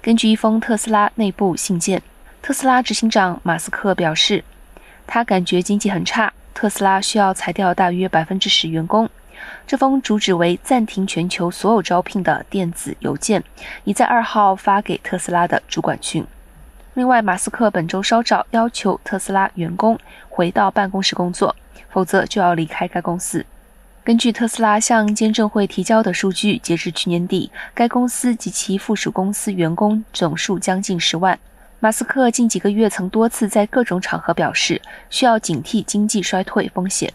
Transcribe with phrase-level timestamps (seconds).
[0.00, 2.00] 根据一封特斯拉内部信件，
[2.40, 4.44] 特斯拉执行长马斯克表示，
[5.08, 9.10] 他感觉经济很差，特斯拉需要裁掉大约百分之十员工。
[9.66, 13.42] 这封主旨为暂停全球所有招聘的电子邮件，
[13.82, 16.24] 已在二号发给特斯拉的主管群。
[16.94, 21.54] 另外，马斯克本周稍早要求特斯拉员工回到办公室工作，
[21.90, 23.44] 否则就要离开该公司。
[24.04, 31.38] 根据特斯拉向监证会提交的数据，截至去年底，该公司及其附属公司员工总数将近十万。
[31.80, 37.12] 马斯克近几个月曾多次在各种场合表示，需要警惕经济衰退风险。